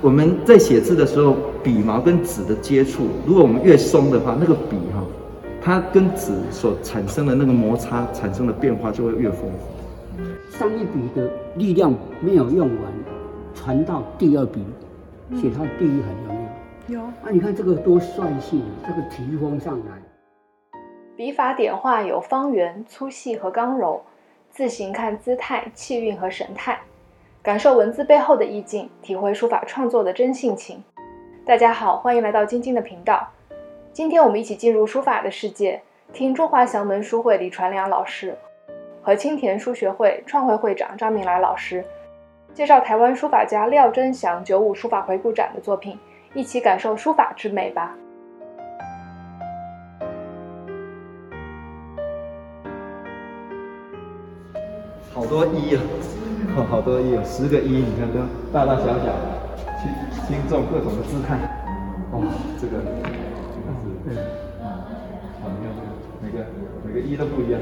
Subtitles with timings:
[0.00, 5.02] 我们在写字的时候，笔毛跟纸的接触，如果我们越松的话，那个笔哈，
[5.60, 10.56] 它跟纸所产生的那个摩擦产生的变化就会越丰富。
[10.56, 12.92] 上一笔的力量没有用完，
[13.54, 14.64] 传到第二笔，
[15.32, 17.00] 写它第一横有没有？
[17.00, 20.80] 有啊，你看这个多帅气，这个提风上来。
[21.16, 24.00] 笔法点画有方圆、粗细和刚柔，
[24.48, 26.78] 字形看姿态、气韵和神态，
[27.48, 30.84] 感受文字背后的意境，体会书法创作的真性情。
[31.46, 33.26] 大家好，欢迎来到晶晶的频道。
[33.90, 35.80] 今天我们一起进入书法的世界，
[36.12, 38.36] 听中华祥门书会李传良老师
[39.00, 41.82] 和青田书学会创会会长张明来老师
[42.52, 45.98] 介绍台湾书法家廖真祥九五书法回顾展的作品，
[46.34, 47.96] 一起感受书法之美吧。
[55.14, 55.82] 好多一啊，
[56.64, 58.18] 好多一，有十个一，你看都
[58.52, 59.12] 大大小小，
[59.78, 59.90] 轻
[60.26, 61.38] 轻重各种的姿态，
[62.12, 62.18] 哇，
[62.60, 63.68] 这个，这个
[64.04, 64.20] 是，
[65.42, 65.86] 好，你看这个，
[66.22, 66.44] 每个
[66.84, 67.60] 每个一都不一样，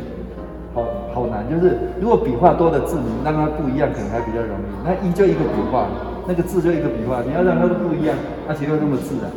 [0.74, 4.62] 好好难，就是如果笔画多的字，你让它不一样，可能还比较容易。
[4.84, 5.88] 那一就一个笔画，
[6.26, 8.16] 那个字就一个笔画，你要让它都不一样，
[8.48, 9.30] 它其实那么自然，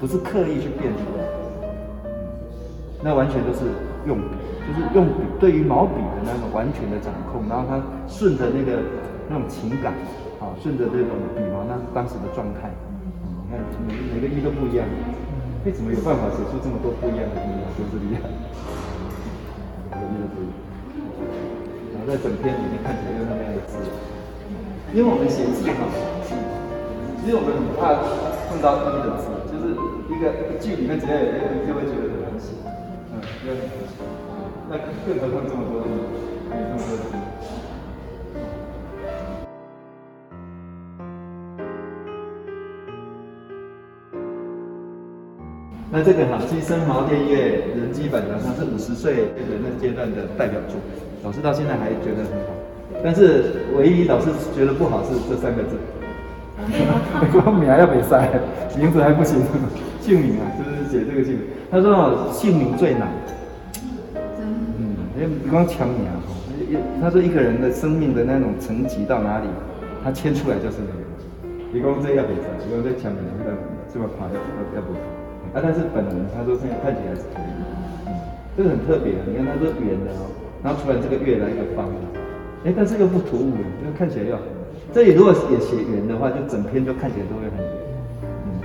[0.00, 1.24] 不是刻意去变出来，
[3.02, 3.60] 那完全都是
[4.06, 4.36] 用笔。
[4.64, 7.76] 就是用笔对于毛笔的那种完全的掌控，然后他
[8.08, 8.80] 顺着那个
[9.28, 9.92] 那种情感，
[10.40, 12.72] 啊，顺着这种笔毛那当时的状态，
[13.44, 14.88] 你看每每个一都不一样，
[15.68, 17.68] 为什么有办法写出这么多不一样的一啊？
[17.76, 18.24] 就是厉害，
[19.92, 20.56] 每一都不一样，
[21.92, 23.76] 然后在整篇里面看起来又那么样的字，
[24.96, 25.84] 因为我们写字哈，
[27.20, 28.00] 其实我们很怕
[28.48, 29.76] 碰到一的字，就是
[30.08, 32.13] 一个一句里面只要有一个一，就会觉得，
[34.70, 34.88] 那更
[35.20, 36.92] 何况这么多的，有这么多。
[45.90, 47.36] 那这个哈，鸡声茅店业
[47.76, 50.80] 人机板桥，它是五十岁的那阶段的代表作，
[51.22, 52.54] 老师到现在还觉得很好。
[53.04, 55.76] 但是唯一老师觉得不好是这三个字，
[57.30, 58.30] 光名要比赛，
[58.78, 59.38] 名字还不行，
[60.04, 61.48] 姓名啊，就是写这个姓名。
[61.70, 63.08] 他说姓名最难。
[64.36, 66.20] 嗯因为不光抢名啊，
[67.00, 69.46] 他说一个人的生命的那种层级到哪里，
[70.04, 71.00] 他牵出来就是那个。
[71.72, 73.56] 你光这要比赛，你光这抢名那个
[73.88, 74.36] 这么快要
[74.76, 74.92] 要不
[75.56, 75.62] 啊？
[75.64, 77.48] 但是本人他说现在看起来是可以，
[78.06, 78.12] 嗯，
[78.58, 79.24] 这个很特别啊。
[79.24, 80.28] 你看他说圆的哦，
[80.62, 84.36] 然后突然这个月来一个方的，哎，但是又不突兀，就看起来要。
[84.92, 87.70] 这里如果也写圆的话，就整篇就看起来都会很圆。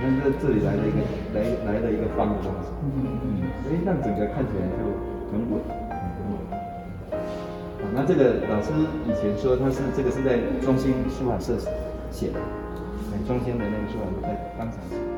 [0.02, 0.98] 嗯，但是这里来了一个
[1.34, 4.88] 来来了一个方的东西，嗯嗯，哎，让整个看起来就
[5.30, 5.60] 很稳。
[5.60, 6.34] 很稳。
[6.50, 8.72] 啊那这个老师
[9.04, 11.58] 以前说他是这个是在中心书法社
[12.10, 12.40] 写的，
[13.26, 15.09] 中心的那个书法社在当场写。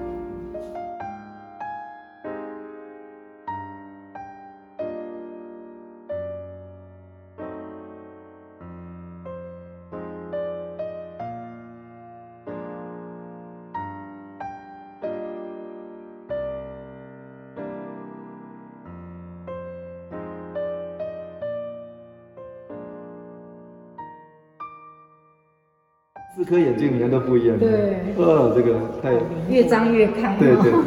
[26.35, 27.59] 四颗眼睛，你看都不一样。
[27.59, 29.13] 对，哦，这个太
[29.51, 30.35] 越张越开。
[30.39, 30.83] 对对对，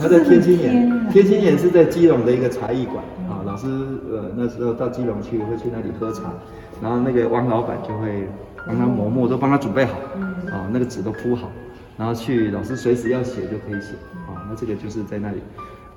[0.00, 2.96] 他在天心眼，天心眼是在基隆的一个茶艺馆
[3.30, 3.46] 啊。
[3.46, 3.68] 老师
[4.10, 6.24] 呃那时候到基隆去，会去那里喝茶，
[6.82, 8.26] 然后那个王老板就会
[8.66, 9.96] 帮他磨墨，都帮他准备好，
[10.50, 11.48] 啊，那个纸都铺好，
[11.96, 13.92] 然后去老师随时要写就可以写
[14.26, 14.42] 啊。
[14.50, 15.38] 那这个就是在那里，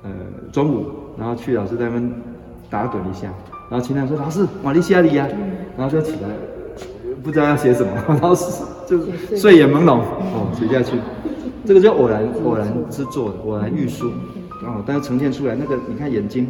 [0.04, 0.10] 呃，
[0.52, 0.86] 中午
[1.18, 2.12] 然后去老师在那边
[2.70, 3.26] 打盹一下，
[3.68, 5.26] 然后秦亮说老师瓦利西亚里呀，
[5.76, 6.28] 然后就起来。
[7.22, 8.98] 不知道要写什么， 然后是就
[9.36, 10.96] 睡眼朦胧哦，写下去。
[11.64, 14.10] 这个叫偶然偶然之作的偶然玉书
[14.62, 16.48] 哦，但是呈现出来那个，你看眼睛，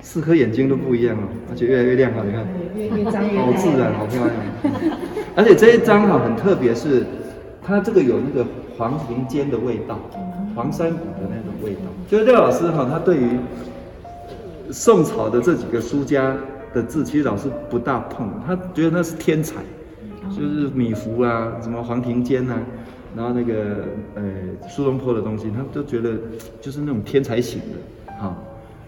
[0.00, 2.46] 四颗眼睛都不一样哦，而且越来越亮哈，你看，
[2.76, 4.36] 越越张越好自然，好漂亮。
[5.34, 7.04] 而且这一张哈很特别，是
[7.62, 8.46] 它这个有那个
[8.78, 9.98] 黄庭坚的味道，
[10.54, 11.80] 黄山谷的那种味道。
[12.08, 13.30] 就是廖老师哈，他对于
[14.70, 16.34] 宋朝的这几个书家
[16.72, 19.56] 的字，其实老师不大碰，他觉得那是天才。
[20.30, 22.58] 就是米芾啊，什么黄庭坚啊，
[23.16, 23.84] 然后那个
[24.14, 24.22] 呃
[24.68, 26.12] 苏东坡的东西，他们都觉得
[26.60, 28.36] 就是那种天才型的，好。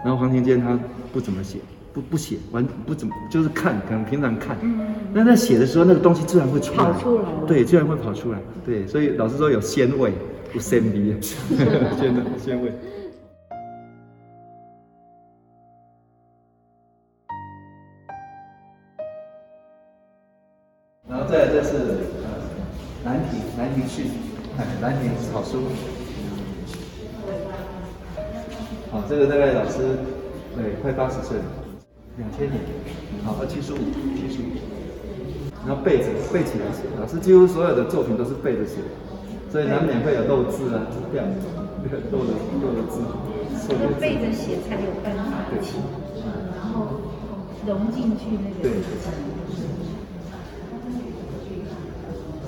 [0.04, 0.78] 然后黄庭坚他
[1.12, 1.58] 不怎么写，
[1.92, 4.56] 不不写，完不怎么就是看，可能平常看。
[4.62, 4.78] 嗯。
[5.12, 6.78] 那在写的时候，那个东西自然会出来。
[6.78, 7.24] 跑出来。
[7.46, 8.38] 对，自然会跑出来。
[8.64, 10.12] 对，所以老师说有鲜味，
[10.54, 12.72] 有鲜味， 鲜的鲜味。
[23.88, 24.04] 然后再这是
[24.56, 25.64] 呃《兰亭》《兰亭序》，哎，兰亭草书。
[28.90, 29.96] 好，这个大概老师
[30.54, 31.44] 对快八十岁了，
[32.18, 32.60] 两千年，
[33.24, 33.78] 好，二七十五，
[34.14, 34.52] 七十五。
[35.66, 38.76] 然后背着背起来写，老师几乎所有的作品都是背着写，
[39.50, 41.24] 所以难免会有漏字啊、掉
[42.12, 43.00] 漏的漏的字，
[43.60, 44.00] 错要别字。
[44.00, 45.80] 背着写才有办法记，
[46.56, 47.00] 然后
[47.66, 48.72] 融进去那个对。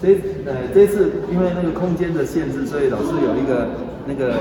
[0.03, 0.15] 这
[0.47, 3.69] 呃这次因为那个空间的限制，所以老师有一个
[4.07, 4.35] 那个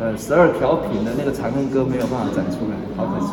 [0.00, 3.32] 呃十二调品的那个长恨歌没有办法展出来，好可惜。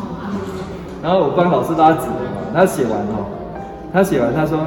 [1.02, 2.06] 然后我帮老师拉纸，
[2.52, 3.26] 他写完哦，
[3.92, 4.58] 他写完他说，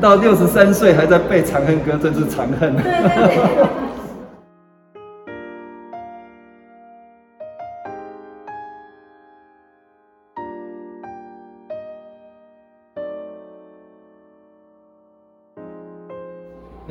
[0.00, 2.74] 到六十三岁还在背长恨歌，真是长恨。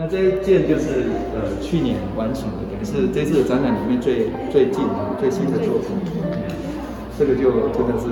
[0.09, 5.87] 这一件就是呃去年完成的，也是这次展览里面最最近的最新的作品。
[7.17, 8.07] 这个就真的是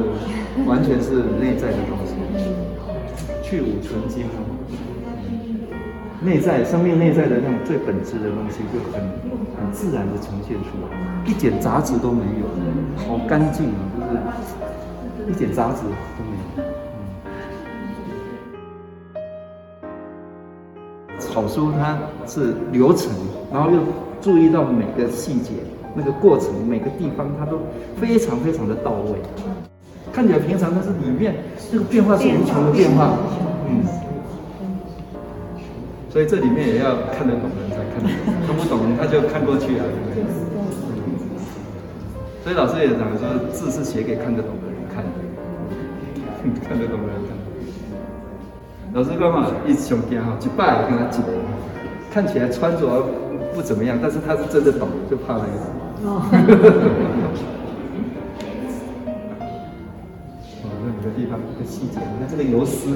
[0.68, 2.14] 完全是内在的东西，
[3.42, 4.26] 去芜存精，
[6.22, 9.02] 内在生命内在的那种最本质的东西，就很
[9.56, 10.90] 很自然的呈现出来，
[11.26, 14.36] 一点杂质都没有，好干净啊，
[15.18, 16.76] 就是一点杂质都没有。
[21.38, 21.95] 草书它
[22.25, 23.12] 是流程，
[23.54, 23.78] 然后又
[24.19, 25.51] 注意到每个细节，
[25.94, 27.60] 那个过程每个地方它都
[28.01, 29.12] 非常非常的到位。
[30.12, 31.36] 看起来平常，但是里面
[31.72, 33.19] 这个变化是无穷的变化，
[33.69, 33.86] 嗯。
[36.10, 39.86] 所以这里面也要看得懂人才看得懂，看不懂他就看过去啊，
[42.44, 45.22] 所以老师也讲说，字是写给看得懂的人看的，
[46.68, 47.38] 看得懂的人看。
[48.98, 51.22] 老师刚好一胸肩哈，一拜跟他讲，
[52.12, 53.04] 看起来穿着
[53.54, 55.50] 不怎么样，但是他是真的懂，就怕那个。
[56.02, 56.26] 哦。
[60.64, 62.90] 哦，那每个地方的细节，你看这个游丝，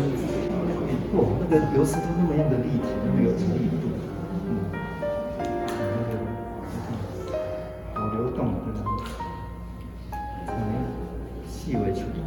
[1.13, 3.85] 哇，那个游丝都那么样的立体，那么有力度，
[4.49, 4.57] 嗯，
[7.93, 8.55] 好流动，
[10.47, 10.57] 真
[11.47, 12.17] 细微处理。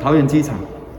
[0.00, 0.56] 桃园机场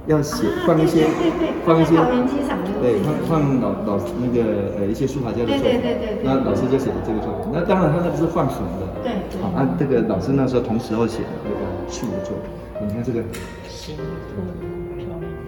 [0.07, 7.51] 要写放一些对放一些桃园机场那个对放放老老那个呃一些书法家的作品，对对对对对那老师就写了这个作品。
[7.53, 9.41] 那当然他那不是放横的，对对。
[9.41, 12.35] 好，啊这个老师那时候同时候写的那个树的作
[12.79, 13.23] 品，你看这个，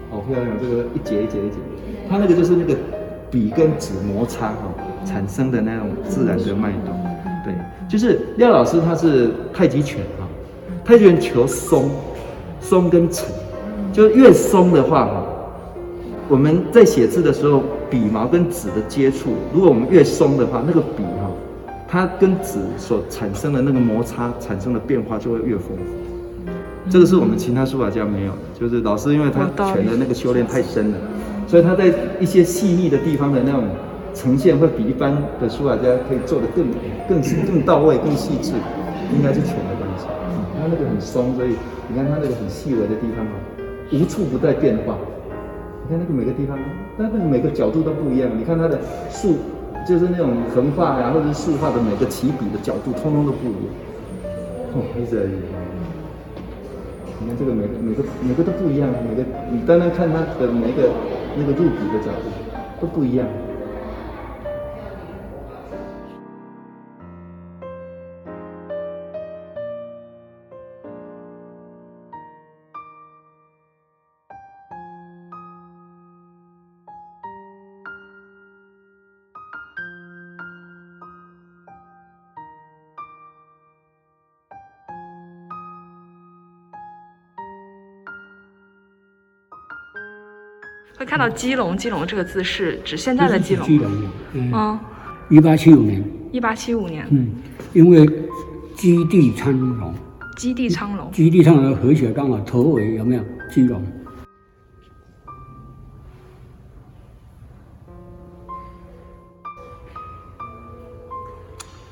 [0.09, 1.57] 好漂亮，这个一节一节一节，
[2.09, 2.73] 他那个就是那个
[3.29, 4.73] 笔跟纸摩擦哈、
[5.05, 6.95] 产生的那种自然的脉动，
[7.43, 7.53] 对，
[7.89, 10.25] 就是廖老师他是太极拳哈、
[10.85, 11.89] 太极拳求松，
[12.67, 13.27] 松跟沉，
[13.94, 15.23] 就越松的话哈，
[16.27, 21.29] 我们在写字的时候，笔毛跟纸的接触，如果我们越松的话，那个笔哈，
[21.88, 26.89] 它跟纸所产生的那个摩擦产生的变化就会越丰富。
[26.89, 30.97] 这个是我们其他书法家没有的，就是老师因为他拳的那个修炼太深了，
[31.45, 33.63] 所以他在一些细腻的地方的那种
[34.15, 36.65] 呈现，会比一般的书法家可以做得更
[37.07, 38.53] 更更到位、更细致，
[39.15, 40.07] 应该是拳的关系。
[40.65, 41.53] 它那个很松，所以
[41.88, 43.38] 你看他那个很细微的地方哦，
[43.94, 44.97] 无处不在变化。
[45.85, 46.57] 你看那个每个地方，
[46.97, 48.27] 那个每个角度都不一样。
[48.36, 48.81] 你看它的
[49.12, 49.38] 竖，
[49.88, 53.69] 就是那种横画呀、或者是竖画的每个起笔的角度，通通都不一样。
[54.74, 55.38] 哦，一直而已。
[57.22, 59.22] 你看这个每个每个每个都不一样，每个
[59.53, 60.89] 你单单看它的每个
[61.38, 62.34] 那个入笔的角度
[62.81, 63.27] 都不一样。
[90.97, 93.67] 会看到基隆，基隆这个字是指现在的基隆。
[93.67, 94.79] 基隆的，嗯，嗯，
[95.29, 97.33] 一八七五年，一八七五年，嗯，
[97.73, 98.05] 因为
[98.75, 99.93] 基地昌隆，
[100.37, 101.11] 基地昌隆。
[101.11, 103.83] 基地昌隆合起来刚好头尾有没有基隆？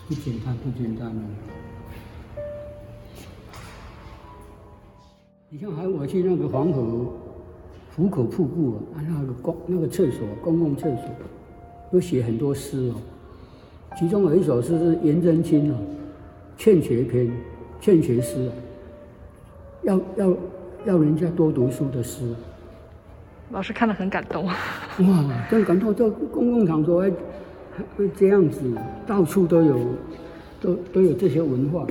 [0.07, 1.21] 不简单，不简单哦。
[5.49, 7.11] 你像还我去那个黄河
[7.95, 11.09] 湖口瀑布啊，那个公那个厕所公共厕所，
[11.91, 12.95] 有写很多诗哦。
[13.97, 15.75] 其中有一首诗是颜真卿哦，
[16.61, 17.27] 《劝学篇》，
[17.79, 18.51] 劝学诗啊，
[19.83, 20.33] 要要
[20.85, 22.33] 要人家多读书的诗。
[23.51, 24.45] 老师看了很感动。
[24.45, 24.55] 哇，
[25.51, 25.93] 真感动！
[25.93, 27.11] 这公共场所还
[27.77, 28.59] 还会这样子，
[29.05, 29.79] 到处都有，
[30.59, 31.85] 都都有这些文化。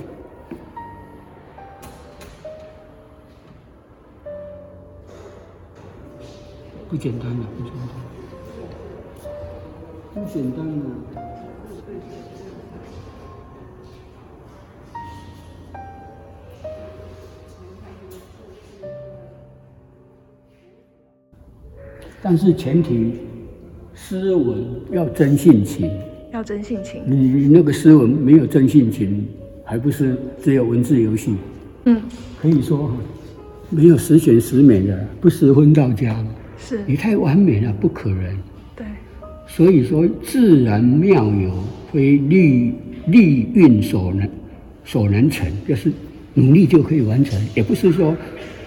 [6.92, 7.88] 不简单的，不简单，
[10.12, 10.84] 不简单的。
[22.20, 23.20] 但是前提，
[23.94, 25.90] 诗文要真性情。
[26.30, 27.02] 要真性情。
[27.06, 29.26] 你那个诗文没有真性情，
[29.64, 31.36] 还不是只有文字游戏？
[31.86, 32.02] 嗯，
[32.38, 32.94] 可以说
[33.70, 36.28] 没有十全十美的，不十分到家嘛。
[36.66, 36.80] 是。
[36.86, 38.38] 你太完美了，不可能。
[38.76, 38.86] 对。
[39.46, 41.52] 所以说，自然妙有，
[41.92, 42.72] 非力
[43.06, 44.28] 力运所能
[44.84, 45.92] 所能成，就是
[46.34, 48.16] 努力就可以完成，也不是说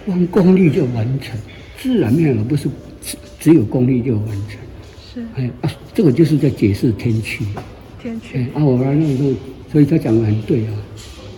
[0.04, 1.38] 光功力就完成。
[1.78, 2.68] 自然妙有不是。
[3.02, 4.58] 只只有功力就完成，
[5.14, 7.44] 是哎啊，这个就是在解释天趣。
[8.02, 9.32] 天趣啊，我们那个，
[9.70, 10.72] 所以他讲的很对啊。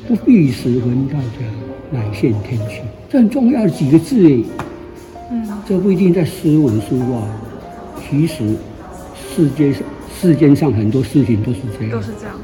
[0.07, 1.45] 不必时分道家，
[1.91, 2.81] 乃现天趣。
[3.11, 4.37] 这很重要的几个字诶。
[4.37, 4.45] 嗯，
[5.69, 7.29] 这不一定在诗文书画，
[8.01, 8.43] 其实
[9.35, 9.83] 世界上
[10.19, 11.93] 世间上很多事情都是这样。
[11.93, 12.35] 都是这样。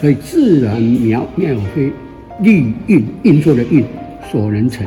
[0.00, 1.92] 所以自然妙妙非
[2.40, 3.84] 力运运作的运
[4.32, 4.86] 所能成，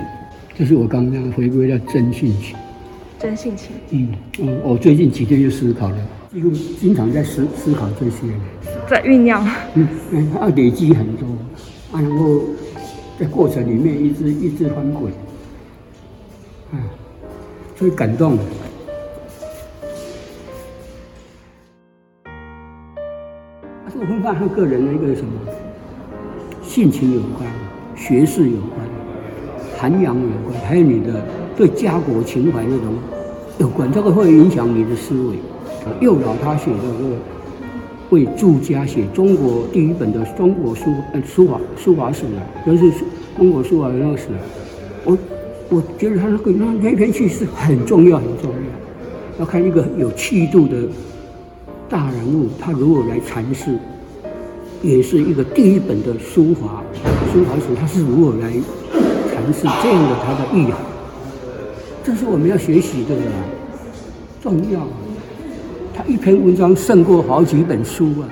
[0.55, 2.55] 就是我刚刚回归到真性情。
[3.19, 3.69] 真性情。
[3.91, 5.97] 嗯嗯，我最近几天就思考了，
[6.33, 8.21] 几乎经常在思思考这些，
[8.89, 9.47] 在酝酿。
[9.75, 11.27] 嗯嗯，要累积很多，
[11.91, 12.41] 啊，然后
[13.19, 15.11] 在过程里面一直一直翻滚，
[16.71, 16.81] 啊，
[17.77, 18.37] 所以感动。
[23.93, 25.31] 这个分化和个人的一个什么
[26.63, 27.47] 性情有关，
[27.95, 28.79] 学识有关，
[29.77, 31.21] 涵养有关，还有你的。
[31.57, 32.93] 对家国情怀那种
[33.57, 35.37] 有关，这个会影响你的思维。
[35.99, 37.15] 右老他写的这个
[38.11, 42.91] 为注家写中国第一本的中国书呃书法书法史啊，就是
[43.35, 44.25] 中国书法的那个史。
[45.03, 45.17] 我
[45.69, 49.39] 我觉得他那个那那篇序是很重要很重要。
[49.39, 50.77] 要看一个有气度的
[51.89, 53.77] 大人物，他如何来阐释，
[54.81, 56.81] 也是一个第一本的书法
[57.31, 60.81] 书法史，他是如何来阐释这样的他的意涵。
[62.03, 63.15] 这是我们要学习的，
[64.41, 64.87] 重要。
[65.93, 68.29] 他一篇文章胜过好几本书啊。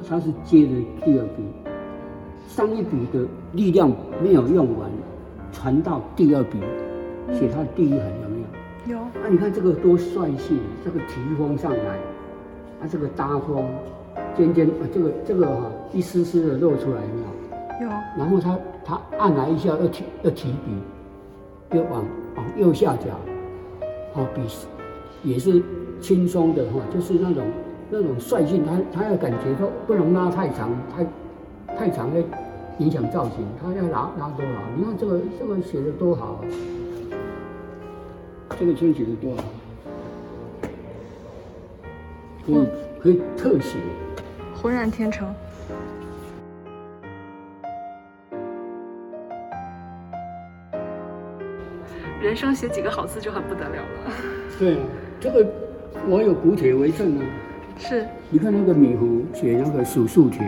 [0.00, 0.72] 他是接的
[1.04, 1.42] 第二笔，
[2.48, 3.90] 上一笔的力量
[4.22, 4.90] 没有用完，
[5.52, 6.58] 传到第二笔，
[7.32, 8.40] 写他的第一横有没
[8.88, 8.96] 有？
[8.96, 8.98] 有。
[8.98, 11.98] 啊，你看这个多帅气，这个提风上来，
[12.80, 13.64] 啊，这个搭风，
[14.36, 17.90] 尖尖啊，这个这个哈，一丝丝的露出来有没有？
[17.90, 17.96] 有。
[18.18, 22.04] 然后他他按来一下，又提又提笔，又往
[22.36, 23.10] 往右下角，
[24.14, 24.42] 啊，笔
[25.22, 25.62] 也是
[26.00, 27.44] 轻松的哈，就是那种。
[27.90, 31.06] 那种率性，他他要感觉说不能拉太长，太
[31.76, 32.24] 太长会
[32.78, 33.46] 影响造型。
[33.62, 34.52] 他要拉拉多少？
[34.76, 36.40] 你看这个这个写的多好啊！
[38.58, 39.44] 这个字写的多好，
[42.44, 42.66] 可以
[43.00, 43.78] 可以特写，
[44.60, 45.32] 浑然天成。
[52.20, 54.12] 人生写几个好字就很不得了了。
[54.58, 54.80] 对啊，
[55.20, 55.46] 这个
[56.08, 57.24] 我有古帖为证啊。
[57.78, 60.40] 是，你看那个米芾写那个《蜀树帖》，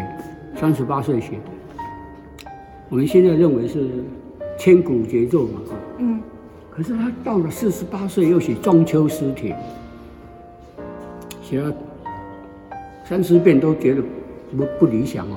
[0.59, 2.51] 三十八岁写的，
[2.89, 3.87] 我们现在认为是
[4.59, 6.21] 千古绝作嘛，哈，嗯，
[6.71, 9.55] 可是他到了四十八岁又写《中秋诗帖》，
[11.43, 11.73] 写了
[13.05, 14.03] 三四遍都觉得
[14.57, 15.37] 不不理想哦，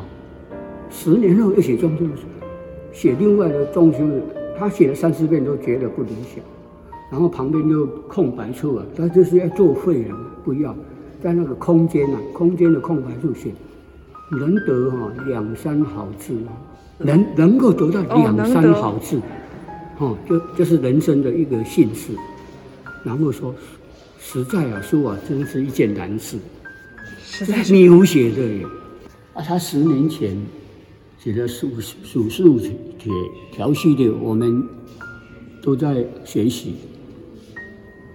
[0.89, 2.23] 十年后又写中秋诗，
[2.93, 3.99] 写另外的中秋，
[4.57, 6.43] 他写了三四遍都觉得不理想，
[7.11, 10.73] 然后旁边就空白处啊，他就是要作废了，不要。
[11.21, 13.51] 在那个空间啊，空间的空白处写，
[14.39, 16.49] 能得哈两三好字啊，
[16.97, 19.21] 能能够得到两三好字，
[19.99, 22.13] 哦，就就是人生的一个幸事。
[23.03, 23.53] 然后说，
[24.19, 26.37] 实在啊，书啊，真是一件难事。
[27.23, 27.73] 实在是。
[27.73, 28.65] 米芾写的耶，
[29.33, 30.35] 啊，他十年前
[31.17, 32.71] 写的数数数帖》，
[33.51, 34.63] 调戏的，我们
[35.61, 36.75] 都在学习，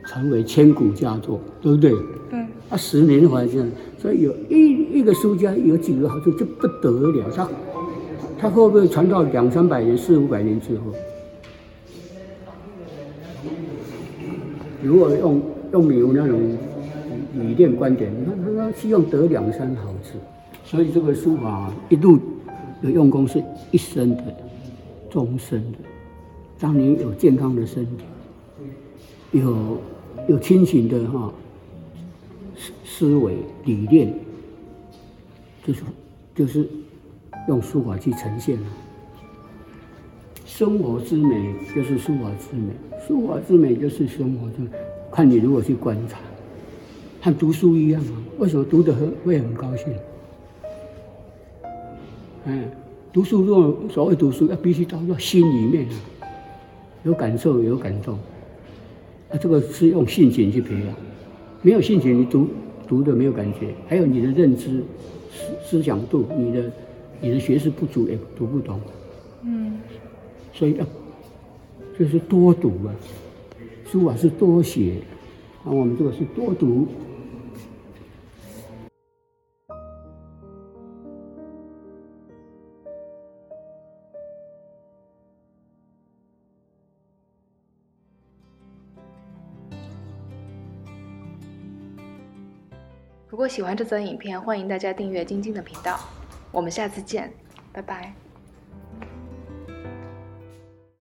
[0.06, 1.90] 成为千古佳作，对不对？
[2.30, 2.46] 对。
[2.68, 7.49] 啊，十年怀这样，所以有一一个书家有几个好处就不得了，他
[8.38, 10.92] 他会不会传到两三百年、四五百年之后？
[14.82, 15.40] 如果用
[15.73, 16.40] 用米有那种
[17.35, 20.18] 理念观点，你看他他希望得两三好处，
[20.64, 22.18] 所以这个书法一路
[22.82, 24.25] 的用功是一生的、
[25.08, 25.78] 终身的。
[26.58, 28.04] 当你有健康的身体，
[29.38, 29.78] 有
[30.28, 31.32] 有清醒的哈。
[32.99, 33.35] 思维
[33.67, 34.11] 理念，
[35.62, 35.83] 就是
[36.35, 36.67] 就是
[37.47, 38.67] 用书法去呈现了。
[40.47, 42.73] 生活之美就是书法之美，
[43.07, 44.71] 书法之美就是生活之美。
[45.12, 46.19] 看你如何去观察，
[47.21, 48.17] 和读书一样啊。
[48.38, 49.93] 为什么读得很会很高兴？
[52.47, 52.67] 哎，
[53.12, 56.26] 读书如果所谓读书，要必须到到心里面啊，
[57.05, 58.15] 有感受有感动。
[59.31, 60.95] 啊，这个是用性情去培养。
[61.61, 62.49] 没有兴趣，你读
[62.88, 64.83] 读的没有感觉，还有你的认知、
[65.31, 66.73] 思思想度，你的
[67.21, 68.81] 你的学识不足，也读不懂。
[69.43, 69.78] 嗯，
[70.52, 70.87] 所以要
[71.99, 72.95] 就是多读啊，
[73.90, 74.95] 书法是多写，
[75.64, 76.87] 啊，我们这个是多读。
[93.47, 96.00] 果喜欢这则影片，欢迎大家订阅晶晶的频道。
[96.50, 97.33] 我们下次见，
[97.73, 98.25] 拜拜。